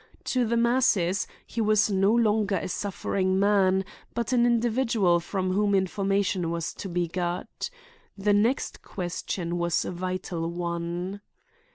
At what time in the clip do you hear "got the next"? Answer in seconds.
7.07-8.81